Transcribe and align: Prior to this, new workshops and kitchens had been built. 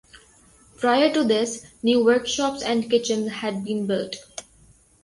Prior 0.79 1.13
to 1.13 1.23
this, 1.23 1.63
new 1.83 2.03
workshops 2.03 2.63
and 2.63 2.89
kitchens 2.89 3.31
had 3.33 3.63
been 3.63 3.85
built. 3.85 4.15